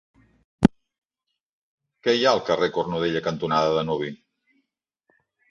[2.07, 4.11] Què hi ha al carrer Cornudella cantonada Danubi?